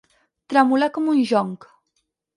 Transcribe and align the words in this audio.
Tremolar 0.53 0.89
com 0.97 1.11
un 1.13 1.21
jonc. 1.33 1.69